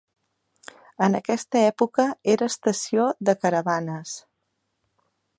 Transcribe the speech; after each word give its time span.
En 1.07 1.17
aquesta 1.17 1.59
època 1.65 2.05
era 2.35 2.47
estació 2.53 3.05
de 3.29 3.35
caravanes. 3.43 4.15